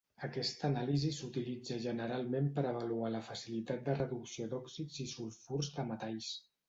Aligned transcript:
Aquesta 0.27 0.63
anàlisi 0.71 1.09
s'utilitza 1.17 1.77
generalment 1.83 2.49
per 2.55 2.63
avaluar 2.71 3.11
la 3.17 3.21
facilitat 3.29 3.85
de 3.91 3.95
reducció 4.01 4.49
d'òxids 4.55 4.99
i 5.05 5.07
sulfurs 5.13 5.71
de 5.77 5.87
metalls. 5.93 6.33